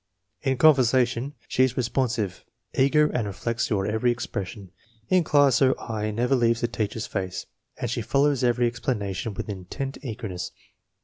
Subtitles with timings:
[0.41, 4.71] In conversation she is respon sive, eager and reflects your every expression.
[5.09, 7.45] In class her eye never leaves the teacher's face
[7.77, 10.53] and she follows every ex planation with intent eagerness.